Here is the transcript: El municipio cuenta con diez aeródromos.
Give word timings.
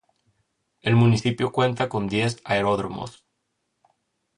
El 0.81 0.95
municipio 0.95 1.51
cuenta 1.51 1.87
con 1.87 2.07
diez 2.07 2.41
aeródromos. 2.43 3.23